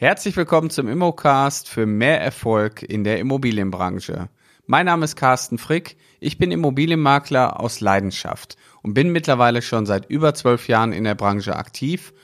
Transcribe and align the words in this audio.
Herzlich 0.00 0.34
willkommen 0.34 0.70
zum 0.70 0.88
Immocast 0.88 1.68
für 1.68 1.84
mehr 1.84 2.22
Erfolg 2.22 2.82
in 2.82 3.04
der 3.04 3.18
Immobilienbranche. 3.18 4.30
Mein 4.64 4.86
Name 4.86 5.04
ist 5.04 5.14
Carsten 5.14 5.58
Frick, 5.58 5.98
ich 6.20 6.38
bin 6.38 6.52
Immobilienmakler 6.52 7.60
aus 7.60 7.82
Leidenschaft 7.82 8.56
und 8.82 8.94
bin 8.94 9.12
mittlerweile 9.12 9.60
schon 9.60 9.84
seit 9.84 10.08
über 10.08 10.32
zwölf 10.32 10.68
Jahren 10.68 10.94
in 10.94 11.04
der 11.04 11.16
Branche 11.16 11.54
aktiv 11.54 12.14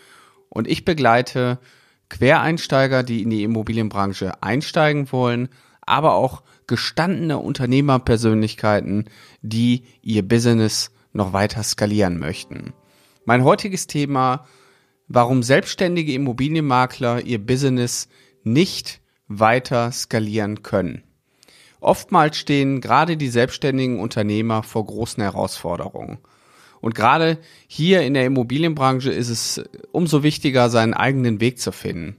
und 0.49 0.67
ich 0.67 0.87
begleite 0.87 1.59
Quereinsteiger, 2.09 3.03
die 3.03 3.21
in 3.21 3.29
die 3.29 3.43
Immobilienbranche 3.43 4.43
einsteigen 4.43 5.13
wollen, 5.13 5.51
aber 5.83 6.15
auch 6.15 6.45
gestandene 6.67 7.37
Unternehmerpersönlichkeiten, 7.37 9.11
die 9.43 9.85
ihr 10.01 10.27
Business 10.27 10.93
noch 11.13 11.35
weiter 11.35 11.63
skalieren 11.63 12.19
möchten. 12.19 12.73
Mein 13.27 13.45
heutiges 13.45 13.87
Thema 13.87 14.47
warum 15.09 15.43
selbstständige 15.43 16.13
Immobilienmakler 16.13 17.23
ihr 17.23 17.39
Business 17.39 18.09
nicht 18.43 19.01
weiter 19.29 19.91
skalieren 19.93 20.63
können. 20.63 21.03
Oftmals 21.81 22.37
stehen 22.37 22.81
gerade 22.81 23.17
die 23.17 23.29
selbstständigen 23.29 24.01
Unternehmer 24.01 24.63
vor 24.63 24.87
großen 24.87 25.23
Herausforderungen. 25.23 26.19
Und 26.81 26.95
gerade 26.95 27.39
hier 27.67 28.03
in 28.03 28.15
der 28.15 28.27
Immobilienbranche 28.27 29.11
ist 29.11 29.29
es 29.29 29.65
umso 29.93 30.23
wichtiger, 30.23 30.71
seinen 30.71 30.95
eigenen 30.95 31.41
Weg 31.41 31.59
zu 31.59 31.73
finden. 31.73 32.17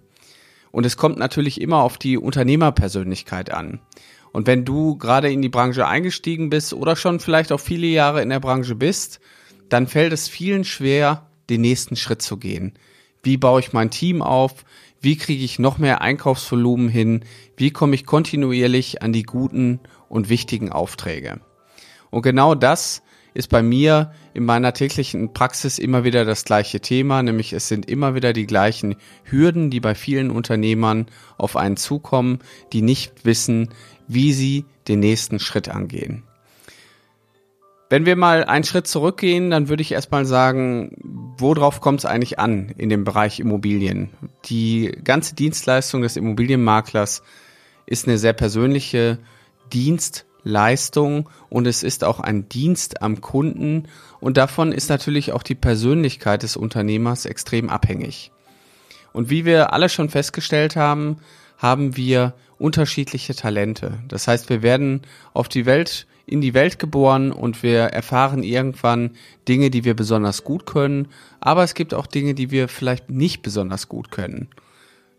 Und 0.72 0.86
es 0.86 0.98
kommt 0.98 1.18
natürlich 1.18 1.62
immer 1.62 1.82
auf 1.82 1.98
die 1.98 2.18
Unternehmerpersönlichkeit 2.18 3.52
an. 3.52 3.80
Und 4.32 4.46
wenn 4.46 4.66
du 4.66 4.98
gerade 4.98 5.32
in 5.32 5.42
die 5.42 5.50
Branche 5.50 5.88
eingestiegen 5.88 6.50
bist 6.50 6.74
oder 6.74 6.96
schon 6.96 7.20
vielleicht 7.20 7.52
auch 7.52 7.60
viele 7.60 7.88
Jahre 7.88 8.22
in 8.22 8.30
der 8.30 8.40
Branche 8.40 8.76
bist, 8.76 9.20
dann 9.70 9.88
fällt 9.88 10.14
es 10.14 10.28
vielen 10.28 10.64
schwer, 10.64 11.30
den 11.50 11.62
nächsten 11.62 11.96
Schritt 11.96 12.22
zu 12.22 12.38
gehen. 12.38 12.74
Wie 13.24 13.38
baue 13.38 13.60
ich 13.60 13.74
mein 13.74 13.90
Team 13.90 14.22
auf? 14.22 14.66
Wie 15.02 15.18
kriege 15.18 15.44
ich 15.44 15.60
noch 15.60 15.78
mehr 15.78 16.02
Einkaufsvolumen 16.02 16.90
hin? 16.90 17.24
Wie 17.56 17.72
komme 17.72 17.96
ich 17.96 18.06
kontinuierlich 18.06 19.02
an 19.02 19.14
die 19.14 19.24
guten 19.24 19.80
und 20.10 20.30
wichtigen 20.30 20.72
Aufträge? 20.72 21.40
Und 22.10 22.22
genau 22.22 22.56
das 22.56 23.04
ist 23.34 23.50
bei 23.50 23.62
mir 23.62 24.14
in 24.34 24.46
meiner 24.46 24.74
täglichen 24.74 25.34
Praxis 25.34 25.78
immer 25.78 26.04
wieder 26.04 26.26
das 26.26 26.44
gleiche 26.44 26.80
Thema, 26.80 27.22
nämlich 27.22 27.54
es 27.54 27.68
sind 27.68 27.88
immer 27.88 28.16
wieder 28.16 28.34
die 28.34 28.48
gleichen 28.48 28.96
Hürden, 29.24 29.70
die 29.70 29.80
bei 29.80 29.94
vielen 29.94 30.32
Unternehmern 30.32 31.06
auf 31.38 31.56
einen 31.56 31.78
zukommen, 31.78 32.40
die 32.74 32.82
nicht 32.82 33.26
wissen, 33.26 33.70
wie 34.08 34.34
sie 34.34 34.66
den 34.88 35.02
nächsten 35.02 35.40
Schritt 35.40 35.70
angehen. 35.70 36.24
Wenn 37.90 38.06
wir 38.06 38.18
mal 38.18 38.44
einen 38.44 38.66
Schritt 38.66 38.86
zurückgehen, 38.88 39.50
dann 39.50 39.70
würde 39.70 39.82
ich 39.82 39.94
erstmal 39.94 40.26
sagen, 40.26 40.92
worauf 41.38 41.80
kommt 41.80 42.00
es 42.00 42.06
eigentlich 42.06 42.38
an 42.38 42.74
in 42.78 42.90
dem 42.90 43.06
Bereich 43.06 43.40
Immobilien? 43.40 44.10
Die 44.46 44.92
ganze 45.04 45.36
Dienstleistung 45.36 46.02
des 46.02 46.18
Immobilienmaklers 46.18 47.24
ist 47.86 48.06
eine 48.06 48.18
sehr 48.18 48.34
persönliche 48.34 49.20
Dienstleistung 49.72 51.30
und 51.50 51.66
es 51.66 51.82
ist 51.84 52.04
auch 52.04 52.20
ein 52.20 52.50
Dienst 52.50 53.02
am 53.02 53.22
Kunden 53.22 53.88
und 54.20 54.36
davon 54.36 54.74
ist 54.74 54.90
natürlich 54.90 55.32
auch 55.32 55.44
die 55.44 55.56
Persönlichkeit 55.56 56.44
des 56.44 56.58
Unternehmers 56.58 57.26
extrem 57.26 57.70
abhängig. 57.70 58.32
Und 59.14 59.30
wie 59.30 59.46
wir 59.46 59.72
alle 59.72 59.88
schon 59.88 60.10
festgestellt 60.10 60.76
haben, 60.76 61.20
haben 61.58 61.96
wir 61.96 62.34
unterschiedliche 62.60 63.34
Talente. 63.34 64.00
Das 64.10 64.28
heißt, 64.28 64.50
wir 64.50 64.62
werden 64.62 65.04
auf 65.34 65.48
die 65.48 65.66
Welt 65.66 66.06
in 66.28 66.42
die 66.42 66.54
Welt 66.54 66.78
geboren 66.78 67.32
und 67.32 67.64
wir 67.64 67.80
erfahren 67.80 68.44
irgendwann 68.44 69.12
Dinge, 69.48 69.70
die 69.72 69.86
wir 69.86 69.96
besonders 69.96 70.44
gut 70.44 70.66
können, 70.66 71.08
aber 71.40 71.64
es 71.64 71.74
gibt 71.74 71.94
auch 71.94 72.06
Dinge, 72.06 72.36
die 72.36 72.52
wir 72.52 72.68
vielleicht 72.68 73.10
nicht 73.10 73.42
besonders 73.42 73.88
gut 73.88 74.12
können. 74.12 74.50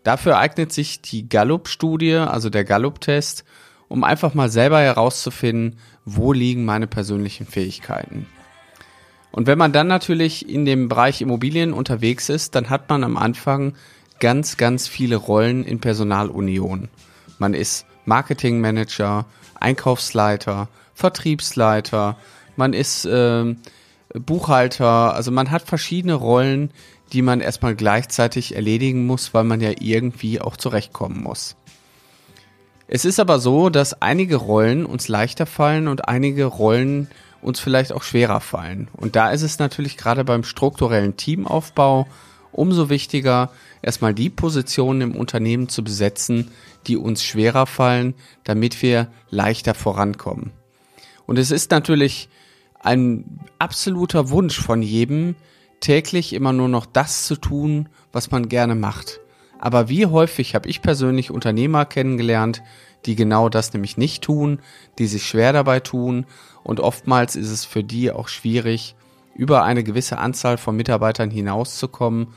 Dafür 0.03 0.37
eignet 0.37 0.71
sich 0.71 1.01
die 1.01 1.27
Gallup-Studie, 1.27 2.13
also 2.13 2.49
der 2.51 2.63
Gallup-Test, 2.63 3.43
um 3.87 4.03
einfach 4.03 4.35
mal 4.35 4.49
selber 4.49 4.79
herauszufinden, 4.79 5.79
wo 6.05 6.31
liegen 6.31 6.63
meine 6.63 6.87
persönlichen 6.87 7.47
Fähigkeiten. 7.47 8.27
Und 9.31 9.47
wenn 9.47 9.57
man 9.57 9.73
dann 9.73 9.87
natürlich 9.87 10.47
in 10.47 10.65
dem 10.65 10.89
Bereich 10.89 11.21
Immobilien 11.21 11.73
unterwegs 11.73 12.29
ist, 12.29 12.53
dann 12.53 12.69
hat 12.69 12.87
man 12.89 13.03
am 13.03 13.17
Anfang 13.17 13.73
ganz, 14.19 14.57
ganz 14.57 14.87
viele 14.87 15.15
Rollen 15.15 15.63
in 15.63 15.79
Personalunion. 15.79 16.89
Man 17.39 17.55
ist 17.55 17.85
Marketingmanager, 18.05 19.25
Einkaufsleiter, 19.59 20.67
Vertriebsleiter, 20.93 22.17
man 22.55 22.73
ist 22.73 23.05
äh, 23.05 23.55
Buchhalter, 24.13 25.13
also 25.13 25.31
man 25.31 25.51
hat 25.51 25.61
verschiedene 25.61 26.15
Rollen, 26.15 26.71
die 27.13 27.21
man 27.21 27.41
erstmal 27.41 27.75
gleichzeitig 27.75 28.55
erledigen 28.55 29.05
muss, 29.05 29.33
weil 29.33 29.43
man 29.43 29.61
ja 29.61 29.71
irgendwie 29.79 30.41
auch 30.41 30.57
zurechtkommen 30.57 31.23
muss. 31.23 31.55
Es 32.87 33.05
ist 33.05 33.19
aber 33.19 33.39
so, 33.39 33.69
dass 33.69 34.01
einige 34.01 34.37
Rollen 34.37 34.85
uns 34.85 35.07
leichter 35.07 35.45
fallen 35.45 35.87
und 35.87 36.07
einige 36.07 36.45
Rollen 36.45 37.07
uns 37.41 37.59
vielleicht 37.59 37.93
auch 37.93 38.03
schwerer 38.03 38.41
fallen. 38.41 38.87
Und 38.93 39.15
da 39.15 39.31
ist 39.31 39.43
es 39.43 39.59
natürlich 39.59 39.95
gerade 39.95 40.23
beim 40.23 40.43
strukturellen 40.43 41.15
Teamaufbau 41.15 42.07
umso 42.51 42.89
wichtiger, 42.89 43.51
erstmal 43.81 44.13
die 44.13 44.29
Positionen 44.29 45.01
im 45.01 45.15
Unternehmen 45.15 45.69
zu 45.69 45.83
besetzen, 45.83 46.51
die 46.87 46.97
uns 46.97 47.23
schwerer 47.23 47.65
fallen, 47.65 48.13
damit 48.43 48.81
wir 48.81 49.07
leichter 49.29 49.73
vorankommen. 49.73 50.51
Und 51.25 51.37
es 51.37 51.51
ist 51.51 51.71
natürlich 51.71 52.29
ein 52.79 53.39
absoluter 53.59 54.29
Wunsch 54.29 54.59
von 54.59 54.81
jedem, 54.81 55.35
täglich 55.79 56.33
immer 56.33 56.53
nur 56.53 56.69
noch 56.69 56.85
das 56.85 57.25
zu 57.25 57.35
tun, 57.35 57.89
was 58.11 58.31
man 58.31 58.49
gerne 58.49 58.75
macht. 58.75 59.19
Aber 59.59 59.89
wie 59.89 60.05
häufig 60.05 60.55
habe 60.55 60.69
ich 60.69 60.81
persönlich 60.81 61.31
Unternehmer 61.31 61.85
kennengelernt, 61.85 62.63
die 63.05 63.15
genau 63.15 63.49
das 63.49 63.73
nämlich 63.73 63.97
nicht 63.97 64.23
tun, 64.23 64.59
die 64.97 65.07
sich 65.07 65.25
schwer 65.25 65.53
dabei 65.53 65.79
tun 65.79 66.25
und 66.63 66.79
oftmals 66.79 67.35
ist 67.35 67.49
es 67.49 67.65
für 67.65 67.83
die 67.83 68.11
auch 68.11 68.27
schwierig, 68.27 68.95
über 69.39 69.63
eine 69.63 69.85
gewisse 69.85 70.17
Anzahl 70.17 70.57
von 70.57 70.75
Mitarbeitern 70.75 71.31
hinauszukommen, 71.31 72.27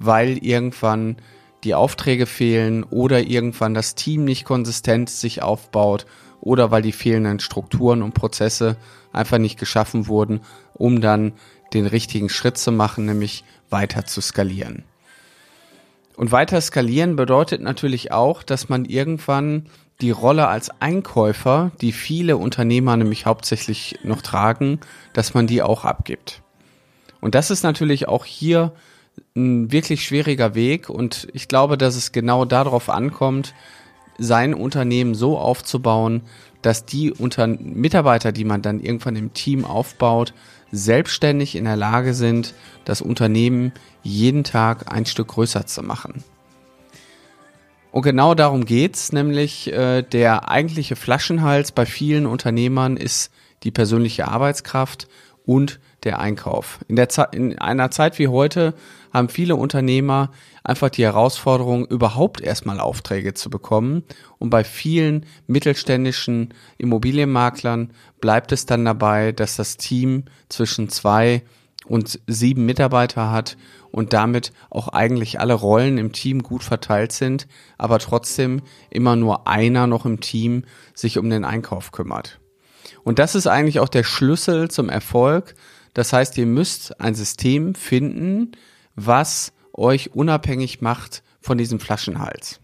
weil 0.00 0.44
irgendwann 0.44 1.16
die 1.62 1.76
Aufträge 1.76 2.26
fehlen 2.26 2.82
oder 2.82 3.20
irgendwann 3.20 3.72
das 3.72 3.94
Team 3.94 4.24
nicht 4.24 4.44
konsistent 4.44 5.10
sich 5.10 5.42
aufbaut 5.42 6.06
oder 6.40 6.72
weil 6.72 6.82
die 6.82 6.90
fehlenden 6.90 7.38
Strukturen 7.38 8.02
und 8.02 8.14
Prozesse 8.14 8.76
einfach 9.12 9.38
nicht 9.38 9.60
geschaffen 9.60 10.08
wurden, 10.08 10.40
um 10.74 11.00
dann 11.00 11.34
den 11.72 11.86
richtigen 11.86 12.28
Schritt 12.28 12.58
zu 12.58 12.72
machen, 12.72 13.06
nämlich 13.06 13.44
weiter 13.68 14.04
zu 14.04 14.20
skalieren. 14.20 14.82
Und 16.16 16.32
weiter 16.32 16.60
skalieren 16.60 17.14
bedeutet 17.14 17.62
natürlich 17.62 18.10
auch, 18.10 18.42
dass 18.42 18.68
man 18.68 18.86
irgendwann 18.86 19.66
die 20.00 20.10
Rolle 20.10 20.48
als 20.48 20.70
Einkäufer, 20.80 21.70
die 21.80 21.92
viele 21.92 22.38
Unternehmer 22.38 22.96
nämlich 22.96 23.26
hauptsächlich 23.26 23.98
noch 24.02 24.22
tragen, 24.22 24.80
dass 25.12 25.34
man 25.34 25.46
die 25.46 25.62
auch 25.62 25.84
abgibt. 25.84 26.39
Und 27.20 27.34
das 27.34 27.50
ist 27.50 27.62
natürlich 27.62 28.08
auch 28.08 28.24
hier 28.24 28.72
ein 29.36 29.70
wirklich 29.70 30.04
schwieriger 30.04 30.54
Weg 30.54 30.88
und 30.88 31.28
ich 31.32 31.48
glaube, 31.48 31.76
dass 31.76 31.96
es 31.96 32.12
genau 32.12 32.44
darauf 32.44 32.88
ankommt, 32.88 33.54
sein 34.18 34.54
Unternehmen 34.54 35.14
so 35.14 35.38
aufzubauen, 35.38 36.22
dass 36.62 36.84
die 36.84 37.12
unter 37.12 37.46
Mitarbeiter, 37.46 38.32
die 38.32 38.44
man 38.44 38.62
dann 38.62 38.80
irgendwann 38.80 39.16
im 39.16 39.32
Team 39.32 39.64
aufbaut, 39.64 40.34
selbstständig 40.72 41.56
in 41.56 41.64
der 41.64 41.76
Lage 41.76 42.14
sind, 42.14 42.54
das 42.84 43.00
Unternehmen 43.00 43.72
jeden 44.02 44.44
Tag 44.44 44.92
ein 44.92 45.06
Stück 45.06 45.28
größer 45.28 45.66
zu 45.66 45.82
machen. 45.82 46.22
Und 47.92 48.02
genau 48.02 48.34
darum 48.34 48.66
geht's, 48.66 49.12
nämlich 49.12 49.72
äh, 49.72 50.02
der 50.02 50.48
eigentliche 50.48 50.94
Flaschenhals 50.94 51.72
bei 51.72 51.86
vielen 51.86 52.26
Unternehmern 52.26 52.96
ist 52.96 53.32
die 53.64 53.72
persönliche 53.72 54.28
Arbeitskraft 54.28 55.08
und 55.46 55.80
der 56.04 56.18
Einkauf. 56.18 56.80
In, 56.88 56.96
der 56.96 57.08
in 57.32 57.58
einer 57.58 57.90
Zeit 57.90 58.18
wie 58.18 58.28
heute 58.28 58.74
haben 59.12 59.28
viele 59.28 59.56
Unternehmer 59.56 60.30
einfach 60.62 60.90
die 60.90 61.04
Herausforderung, 61.04 61.86
überhaupt 61.86 62.40
erstmal 62.40 62.80
Aufträge 62.80 63.34
zu 63.34 63.50
bekommen. 63.50 64.04
Und 64.38 64.50
bei 64.50 64.64
vielen 64.64 65.26
mittelständischen 65.46 66.54
Immobilienmaklern 66.78 67.92
bleibt 68.20 68.52
es 68.52 68.66
dann 68.66 68.84
dabei, 68.84 69.32
dass 69.32 69.56
das 69.56 69.76
Team 69.76 70.24
zwischen 70.48 70.88
zwei 70.88 71.42
und 71.86 72.20
sieben 72.26 72.66
Mitarbeiter 72.66 73.30
hat 73.30 73.56
und 73.90 74.12
damit 74.12 74.52
auch 74.68 74.88
eigentlich 74.88 75.40
alle 75.40 75.54
Rollen 75.54 75.98
im 75.98 76.12
Team 76.12 76.42
gut 76.42 76.62
verteilt 76.62 77.12
sind, 77.12 77.48
aber 77.78 77.98
trotzdem 77.98 78.62
immer 78.90 79.16
nur 79.16 79.48
einer 79.48 79.86
noch 79.86 80.06
im 80.06 80.20
Team 80.20 80.64
sich 80.94 81.18
um 81.18 81.28
den 81.30 81.44
Einkauf 81.44 81.90
kümmert. 81.90 82.39
Und 83.04 83.18
das 83.18 83.34
ist 83.34 83.46
eigentlich 83.46 83.80
auch 83.80 83.88
der 83.88 84.04
Schlüssel 84.04 84.70
zum 84.70 84.88
Erfolg. 84.88 85.54
Das 85.94 86.12
heißt, 86.12 86.36
ihr 86.38 86.46
müsst 86.46 87.00
ein 87.00 87.14
System 87.14 87.74
finden, 87.74 88.52
was 88.94 89.52
euch 89.72 90.14
unabhängig 90.14 90.80
macht 90.80 91.22
von 91.40 91.58
diesem 91.58 91.80
Flaschenhals. 91.80 92.60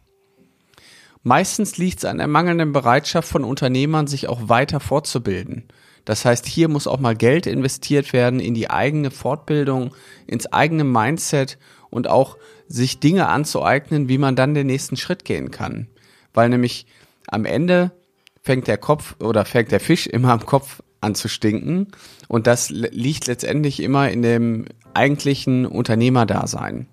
Meistens 1.23 1.77
liegt 1.77 1.99
es 1.99 2.05
an 2.05 2.19
der 2.19 2.29
mangelnden 2.29 2.73
Bereitschaft 2.73 3.29
von 3.29 3.43
Unternehmern, 3.43 4.07
sich 4.07 4.29
auch 4.29 4.49
weiter 4.49 4.79
fortzubilden. 4.79 5.65
Das 6.05 6.25
heißt, 6.25 6.47
hier 6.47 6.69
muss 6.69 6.87
auch 6.87 7.01
mal 7.01 7.17
Geld 7.17 7.47
investiert 7.47 8.12
werden 8.12 8.39
in 8.39 8.55
die 8.55 8.71
eigene 8.71 9.11
Fortbildung, 9.11 9.93
ins 10.29 10.47
eigene 10.53 10.85
Mindset 10.85 11.59
und 11.91 12.09
auch 12.09 12.37
sich 12.69 13.01
Dinge 13.01 13.27
anzueignen, 13.27 14.09
wie 14.09 14.19
man 14.19 14.37
dann 14.37 14.55
den 14.55 14.69
nächsten 14.69 14.97
Schritt 14.97 15.25
gehen 15.25 15.51
kann. 15.51 15.89
Weil 16.33 16.49
nämlich 16.49 16.87
am 17.27 17.45
Ende 17.45 17.91
fängt 18.47 18.69
der 18.69 18.79
Kopf 18.79 19.17
oder 19.21 19.45
fängt 19.45 19.73
der 19.73 19.81
Fisch 19.81 20.07
immer 20.07 20.31
am 20.31 20.47
Kopf 20.47 20.81
an 21.01 21.17
zu 21.17 21.29
stinken 21.29 21.89
und 22.29 22.47
das 22.47 22.71
liegt 22.71 23.27
letztendlich 23.27 23.83
immer 23.83 24.09
in 24.09 24.23
dem 24.23 24.67
eigentlichen 24.95 25.67
Unternehmerdasein. 25.67 26.87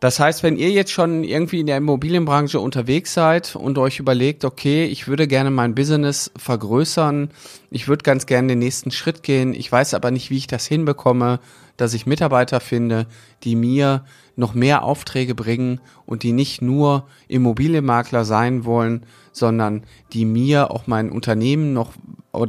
Das 0.00 0.20
heißt, 0.20 0.44
wenn 0.44 0.56
ihr 0.56 0.70
jetzt 0.70 0.92
schon 0.92 1.24
irgendwie 1.24 1.58
in 1.58 1.66
der 1.66 1.76
Immobilienbranche 1.76 2.60
unterwegs 2.60 3.14
seid 3.14 3.56
und 3.56 3.78
euch 3.78 3.98
überlegt, 3.98 4.44
okay, 4.44 4.84
ich 4.84 5.08
würde 5.08 5.26
gerne 5.26 5.50
mein 5.50 5.74
Business 5.74 6.30
vergrößern, 6.36 7.30
ich 7.70 7.88
würde 7.88 8.04
ganz 8.04 8.26
gerne 8.26 8.48
den 8.48 8.60
nächsten 8.60 8.92
Schritt 8.92 9.24
gehen, 9.24 9.54
ich 9.54 9.70
weiß 9.70 9.94
aber 9.94 10.12
nicht, 10.12 10.30
wie 10.30 10.36
ich 10.36 10.46
das 10.46 10.66
hinbekomme, 10.66 11.40
dass 11.76 11.94
ich 11.94 12.06
Mitarbeiter 12.06 12.60
finde, 12.60 13.06
die 13.42 13.56
mir 13.56 14.04
noch 14.36 14.54
mehr 14.54 14.84
Aufträge 14.84 15.34
bringen 15.34 15.80
und 16.06 16.22
die 16.22 16.32
nicht 16.32 16.62
nur 16.62 17.08
Immobilienmakler 17.26 18.24
sein 18.24 18.64
wollen, 18.64 19.04
sondern 19.32 19.82
die 20.12 20.24
mir 20.24 20.70
auch 20.70 20.86
mein 20.86 21.10
Unternehmen 21.10 21.72
noch, 21.72 21.92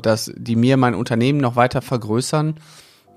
das, 0.04 0.32
die 0.36 0.56
mir 0.56 0.78
mein 0.78 0.94
Unternehmen 0.94 1.40
noch 1.40 1.56
weiter 1.56 1.82
vergrößern, 1.82 2.60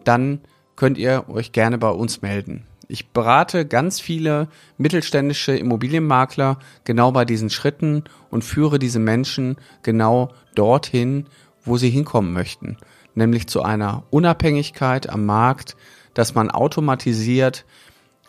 dann 0.05 0.41
könnt 0.75 0.97
ihr 0.97 1.27
euch 1.29 1.53
gerne 1.53 1.77
bei 1.77 1.91
uns 1.91 2.23
melden. 2.23 2.67
Ich 2.89 3.09
berate 3.11 3.67
ganz 3.67 4.01
viele 4.01 4.49
mittelständische 4.77 5.57
Immobilienmakler 5.57 6.59
genau 6.85 7.13
bei 7.13 7.25
diesen 7.25 7.51
Schritten 7.51 8.05
und 8.31 8.45
führe 8.45 8.79
diese 8.79 8.99
Menschen 8.99 9.57
genau 9.83 10.31
dorthin, 10.55 11.27
wo 11.65 11.77
sie 11.77 11.91
hinkommen 11.91 12.33
möchten, 12.33 12.77
nämlich 13.15 13.47
zu 13.47 13.63
einer 13.63 14.05
Unabhängigkeit 14.11 15.09
am 15.09 15.27
Markt, 15.27 15.77
dass 16.15 16.35
man 16.35 16.51
automatisiert 16.51 17.65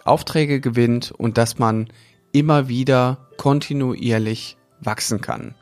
Aufträge 0.06 0.60
gewinnt 0.60 1.12
und 1.12 1.38
dass 1.38 1.60
man 1.60 1.88
immer 2.32 2.68
wieder 2.68 3.30
kontinuierlich 3.38 4.58
wachsen 4.82 5.22
kann. 5.22 5.56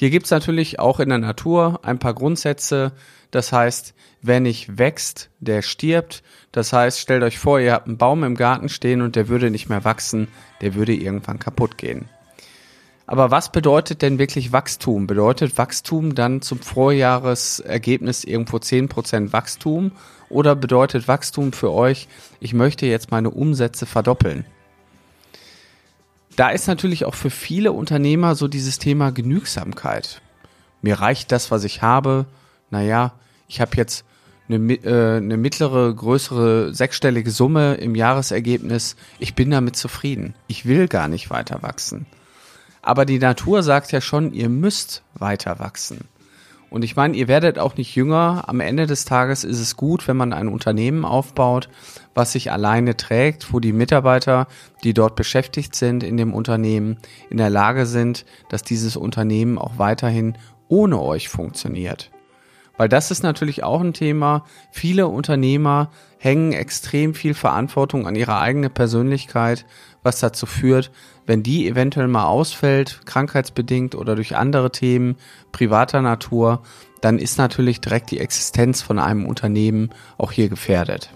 Hier 0.00 0.08
gibt's 0.08 0.30
natürlich 0.30 0.78
auch 0.78 0.98
in 0.98 1.10
der 1.10 1.18
Natur 1.18 1.80
ein 1.82 1.98
paar 1.98 2.14
Grundsätze. 2.14 2.92
Das 3.30 3.52
heißt, 3.52 3.92
wer 4.22 4.40
nicht 4.40 4.78
wächst, 4.78 5.28
der 5.40 5.60
stirbt. 5.60 6.22
Das 6.52 6.72
heißt, 6.72 6.98
stellt 6.98 7.22
euch 7.22 7.38
vor, 7.38 7.60
ihr 7.60 7.74
habt 7.74 7.86
einen 7.86 7.98
Baum 7.98 8.24
im 8.24 8.34
Garten 8.34 8.70
stehen 8.70 9.02
und 9.02 9.14
der 9.14 9.28
würde 9.28 9.50
nicht 9.50 9.68
mehr 9.68 9.84
wachsen, 9.84 10.28
der 10.62 10.74
würde 10.74 10.94
irgendwann 10.94 11.38
kaputt 11.38 11.76
gehen. 11.76 12.08
Aber 13.06 13.30
was 13.30 13.52
bedeutet 13.52 14.00
denn 14.00 14.18
wirklich 14.18 14.52
Wachstum? 14.52 15.06
Bedeutet 15.06 15.58
Wachstum 15.58 16.14
dann 16.14 16.40
zum 16.40 16.60
Vorjahresergebnis 16.60 18.24
irgendwo 18.24 18.56
10% 18.56 19.34
Wachstum? 19.34 19.92
Oder 20.30 20.56
bedeutet 20.56 21.08
Wachstum 21.08 21.52
für 21.52 21.72
euch, 21.72 22.08
ich 22.40 22.54
möchte 22.54 22.86
jetzt 22.86 23.10
meine 23.10 23.28
Umsätze 23.28 23.84
verdoppeln? 23.84 24.46
Da 26.36 26.50
ist 26.50 26.68
natürlich 26.68 27.04
auch 27.04 27.14
für 27.14 27.30
viele 27.30 27.72
Unternehmer 27.72 28.34
so 28.34 28.48
dieses 28.48 28.78
Thema 28.78 29.10
Genügsamkeit. 29.10 30.22
Mir 30.82 31.00
reicht 31.00 31.32
das, 31.32 31.50
was 31.50 31.64
ich 31.64 31.82
habe. 31.82 32.26
Naja, 32.70 33.12
ich 33.48 33.60
habe 33.60 33.76
jetzt 33.76 34.04
eine, 34.48 34.74
äh, 34.74 35.16
eine 35.18 35.36
mittlere, 35.36 35.94
größere, 35.94 36.74
sechsstellige 36.74 37.30
Summe 37.30 37.74
im 37.74 37.94
Jahresergebnis. 37.94 38.96
Ich 39.18 39.34
bin 39.34 39.50
damit 39.50 39.76
zufrieden. 39.76 40.34
Ich 40.46 40.66
will 40.66 40.88
gar 40.88 41.08
nicht 41.08 41.30
weiter 41.30 41.62
wachsen. 41.62 42.06
Aber 42.82 43.04
die 43.04 43.18
Natur 43.18 43.62
sagt 43.62 43.92
ja 43.92 44.00
schon, 44.00 44.32
ihr 44.32 44.48
müsst 44.48 45.02
weiter 45.14 45.58
wachsen. 45.58 46.08
Und 46.70 46.84
ich 46.84 46.94
meine, 46.94 47.16
ihr 47.16 47.26
werdet 47.26 47.58
auch 47.58 47.76
nicht 47.76 47.96
jünger. 47.96 48.44
Am 48.46 48.60
Ende 48.60 48.86
des 48.86 49.04
Tages 49.04 49.42
ist 49.42 49.58
es 49.58 49.76
gut, 49.76 50.06
wenn 50.06 50.16
man 50.16 50.32
ein 50.32 50.48
Unternehmen 50.48 51.04
aufbaut, 51.04 51.68
was 52.14 52.32
sich 52.32 52.52
alleine 52.52 52.96
trägt, 52.96 53.52
wo 53.52 53.58
die 53.58 53.72
Mitarbeiter, 53.72 54.46
die 54.84 54.94
dort 54.94 55.16
beschäftigt 55.16 55.74
sind 55.74 56.04
in 56.04 56.16
dem 56.16 56.32
Unternehmen, 56.32 56.98
in 57.28 57.38
der 57.38 57.50
Lage 57.50 57.86
sind, 57.86 58.24
dass 58.48 58.62
dieses 58.62 58.96
Unternehmen 58.96 59.58
auch 59.58 59.78
weiterhin 59.78 60.38
ohne 60.68 61.02
euch 61.02 61.28
funktioniert. 61.28 62.12
Weil 62.76 62.88
das 62.88 63.10
ist 63.10 63.22
natürlich 63.22 63.62
auch 63.62 63.82
ein 63.82 63.92
Thema. 63.92 64.44
Viele 64.70 65.08
Unternehmer 65.08 65.90
hängen 66.16 66.52
extrem 66.52 67.14
viel 67.14 67.34
Verantwortung 67.34 68.06
an 68.06 68.14
ihre 68.14 68.38
eigene 68.38 68.70
Persönlichkeit, 68.70 69.66
was 70.02 70.20
dazu 70.20 70.46
führt, 70.46 70.90
wenn 71.26 71.42
die 71.42 71.68
eventuell 71.68 72.08
mal 72.08 72.26
ausfällt, 72.26 73.02
krankheitsbedingt 73.04 73.94
oder 73.94 74.16
durch 74.16 74.36
andere 74.36 74.72
Themen 74.72 75.16
privater 75.52 76.02
Natur, 76.02 76.62
dann 77.00 77.18
ist 77.18 77.38
natürlich 77.38 77.80
direkt 77.80 78.10
die 78.10 78.20
Existenz 78.20 78.82
von 78.82 78.98
einem 78.98 79.26
Unternehmen 79.26 79.90
auch 80.18 80.32
hier 80.32 80.48
gefährdet. 80.48 81.10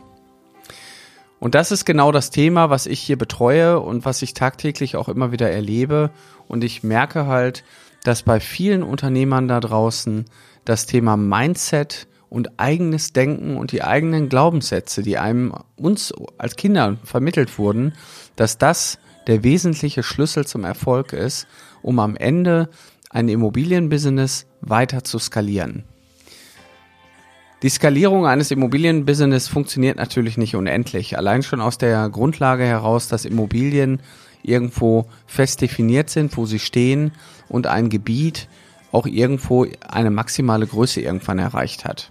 Und 1.41 1.55
das 1.55 1.73
ist 1.73 1.85
genau 1.85 2.11
das 2.11 2.31
Thema, 2.31 2.71
was 2.71 2.87
ich 2.87 3.01
hier 3.01 3.19
betreue 3.19 3.81
und 3.81 4.05
was 4.07 4.23
ich 4.23 4.33
tagtäglich 4.33 4.97
auch 4.97 5.09
immer 5.09 5.31
wieder 5.31 5.51
erlebe. 5.51 6.11
Und 6.49 6.65
ich 6.65 6.83
merke 6.83 7.27
halt, 7.27 7.65
dass 8.03 8.23
bei 8.23 8.41
vielen 8.41 8.83
Unternehmern 8.83 9.49
da 9.49 9.61
draußen 9.61 10.25
das 10.65 10.87
Thema 10.87 11.17
Mindset 11.17 12.07
und 12.35 12.59
eigenes 12.59 13.13
Denken 13.13 13.57
und 13.57 13.71
die 13.71 13.85
eigenen 13.85 14.29
Glaubenssätze, 14.29 15.03
die 15.03 15.19
einem 15.19 15.55
uns 15.77 16.13
als 16.37 16.57
Kinder 16.57 16.97
vermittelt 17.05 17.61
wurden, 17.61 17.93
dass 18.35 18.59
das 18.59 18.99
der 19.29 19.45
wesentliche 19.45 20.03
Schlüssel 20.03 20.45
zum 20.45 20.65
Erfolg 20.65 21.13
ist, 21.13 21.47
um 21.81 22.01
am 22.01 22.17
Ende 22.17 22.71
ein 23.09 23.29
Immobilienbusiness 23.29 24.47
weiter 24.61 25.05
zu 25.05 25.21
skalieren. 25.21 25.85
Die 27.63 27.69
Skalierung 27.69 28.27
eines 28.27 28.51
Immobilienbusiness 28.51 29.47
funktioniert 29.47 29.97
natürlich 29.97 30.37
nicht 30.37 30.57
unendlich. 30.57 31.17
Allein 31.17 31.45
schon 31.45 31.61
aus 31.61 31.79
der 31.79 32.09
Grundlage 32.09 32.65
heraus, 32.65 33.07
dass 33.07 33.25
Immobilien 33.25 34.03
irgendwo 34.43 35.07
fest 35.29 35.61
definiert 35.61 36.11
sind, 36.11 36.37
wo 36.37 36.47
sie 36.47 36.59
stehen 36.59 37.13
und 37.49 37.69
ein 37.69 37.91
Gebiet 37.91 38.49
auch 38.91 39.07
irgendwo 39.07 39.67
eine 39.89 40.11
maximale 40.11 40.67
Größe 40.67 41.01
irgendwann 41.01 41.39
erreicht 41.39 41.85
hat. 41.85 42.11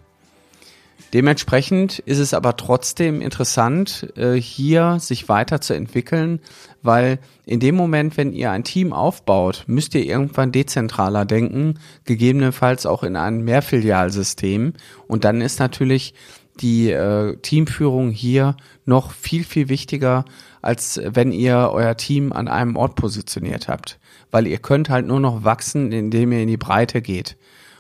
Dementsprechend 1.14 2.00
ist 2.00 2.18
es 2.18 2.34
aber 2.34 2.58
trotzdem 2.58 3.22
interessant, 3.22 4.12
äh, 4.18 4.34
hier 4.34 4.98
sich 5.00 5.30
weiterzuentwickeln, 5.30 6.40
weil 6.82 7.20
in 7.46 7.60
dem 7.60 7.76
Moment, 7.76 8.18
wenn 8.18 8.34
ihr 8.34 8.50
ein 8.50 8.64
Team 8.64 8.94
aufbaut, 8.94 9.64
müsst 9.68 9.94
ihr 9.94 10.04
irgendwann 10.04 10.52
dezentraler 10.52 11.26
denken, 11.26 11.80
gegebenenfalls 12.06 12.88
auch 12.88 13.04
in 13.04 13.16
ein 13.16 13.44
Mehrfilialsystem. 13.44 14.74
Und 15.08 15.24
dann 15.24 15.42
ist 15.42 15.60
natürlich 15.60 16.16
die 16.60 16.90
äh, 16.90 17.38
Teamführung 17.38 18.10
hier 18.10 18.58
noch 18.86 19.12
viel, 19.12 19.44
viel 19.44 19.70
wichtiger, 19.70 20.26
als 20.64 21.00
wenn 21.04 21.32
ihr 21.32 21.70
euer 21.72 21.96
Team 21.96 22.32
an 22.32 22.48
einem 22.48 22.76
Ort 22.76 22.96
positioniert 22.96 23.68
habt. 23.68 24.00
Weil 24.32 24.48
ihr 24.48 24.58
könnt 24.58 24.90
halt 24.90 25.06
nur 25.06 25.20
noch 25.20 25.44
wachsen, 25.44 25.92
indem 25.92 26.32
ihr 26.32 26.42
in 26.42 26.48
die 26.48 26.58
Breite 26.58 27.04
geht. 27.04 27.38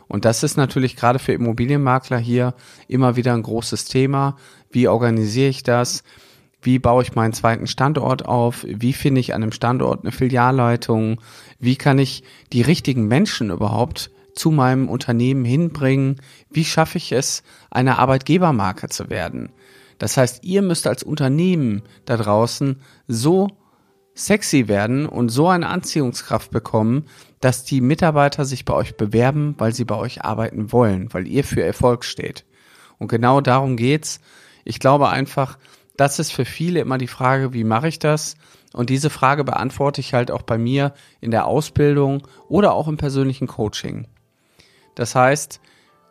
Und 0.08 0.26
das 0.26 0.44
ist 0.44 0.58
natürlich 0.58 0.96
gerade 0.96 1.20
für 1.20 1.34
Immobilienmakler 1.34 2.18
hier 2.18 2.54
immer 2.88 3.16
wieder 3.16 3.34
ein 3.34 3.44
großes 3.44 3.86
Thema. 3.86 4.38
Wie 4.72 4.88
organisiere 4.88 5.50
ich 5.50 5.64
das? 5.64 6.04
Wie 6.62 6.80
baue 6.80 7.04
ich 7.04 7.16
meinen 7.16 7.34
zweiten 7.34 7.68
Standort 7.68 8.26
auf? 8.26 8.66
Wie 8.68 8.94
finde 8.94 9.20
ich 9.20 9.34
an 9.34 9.44
einem 9.44 9.52
Standort 9.52 10.04
eine 10.04 10.12
Filialleitung? 10.12 11.20
Wie 11.60 11.76
kann 11.76 12.00
ich 12.00 12.24
die 12.54 12.62
richtigen 12.62 13.08
Menschen 13.08 13.50
überhaupt 13.50 14.12
zu 14.34 14.50
meinem 14.50 14.88
Unternehmen 14.88 15.46
hinbringen? 15.46 16.22
Wie 16.50 16.66
schaffe 16.66 16.98
ich 16.98 17.12
es, 17.12 17.44
eine 17.70 18.00
Arbeitgebermarke 18.00 18.88
zu 18.88 19.10
werden? 19.10 19.52
Das 19.98 20.18
heißt, 20.18 20.44
ihr 20.44 20.62
müsst 20.62 20.88
als 20.88 21.04
Unternehmen 21.04 21.84
da 22.06 22.18
draußen 22.18 22.82
so 23.08 23.50
sexy 24.16 24.68
werden 24.68 25.06
und 25.06 25.30
so 25.30 25.48
eine 25.48 25.68
Anziehungskraft 25.68 26.52
bekommen, 26.52 27.06
dass 27.40 27.64
die 27.64 27.82
Mitarbeiter 27.82 28.46
sich 28.46 28.66
bei 28.66 28.74
euch 28.74 28.96
bewerben, 28.96 29.56
weil 29.58 29.74
sie 29.74 29.86
bei 29.86 29.96
euch 29.96 30.24
arbeiten 30.24 30.72
wollen, 30.72 31.14
weil 31.14 31.28
ihr 31.28 31.44
für 31.44 31.64
Erfolg 31.64 32.06
steht. 32.06 32.46
Und 33.00 33.08
genau 33.08 33.42
darum 33.42 33.76
geht's. 33.76 34.22
Ich 34.64 34.80
glaube 34.80 35.10
einfach, 35.10 35.58
das 35.98 36.20
ist 36.20 36.32
für 36.32 36.46
viele 36.46 36.80
immer 36.80 36.98
die 36.98 37.08
Frage, 37.08 37.54
wie 37.54 37.64
mache 37.64 37.88
ich 37.88 38.00
das? 38.00 38.36
Und 38.72 38.90
diese 38.90 39.10
Frage 39.10 39.44
beantworte 39.44 40.02
ich 40.02 40.14
halt 40.14 40.32
auch 40.32 40.42
bei 40.42 40.58
mir 40.58 40.94
in 41.22 41.32
der 41.32 41.46
Ausbildung 41.46 42.28
oder 42.48 42.74
auch 42.74 42.88
im 42.88 42.98
persönlichen 42.98 43.48
Coaching. 43.48 44.08
Das 44.96 45.16
heißt, 45.16 45.60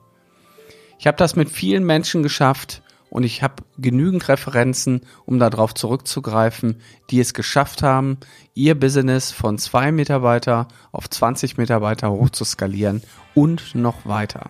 Ich 0.99 1.07
habe 1.07 1.17
das 1.17 1.37
mit 1.37 1.51
vielen 1.51 1.85
Menschen 1.85 2.23
geschafft 2.23 2.82
und 3.13 3.23
ich 3.25 3.43
habe 3.43 3.57
genügend 3.77 4.27
Referenzen, 4.31 5.03
um 5.27 5.39
darauf 5.39 5.75
zurückzugreifen, 5.75 6.77
die 7.11 7.21
es 7.21 7.35
geschafft 7.35 7.83
haben, 7.83 8.17
ihr 8.55 8.75
Business 8.75 9.31
von 9.31 9.59
zwei 9.59 9.93
Mitarbeiter 9.93 10.69
auf 10.93 11.11
20 11.11 11.59
Mitarbeiter 11.59 12.11
hoch 12.11 12.31
zu 12.31 12.47
skalieren 12.47 13.03
und 13.35 13.75
noch 13.75 14.07
weiter. 14.07 14.47